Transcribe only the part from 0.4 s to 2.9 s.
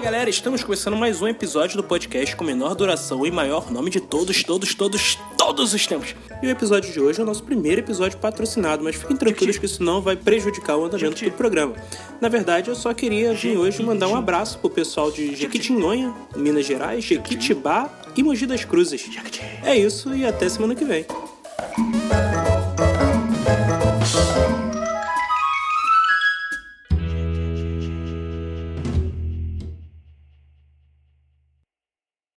começando mais um episódio do podcast com menor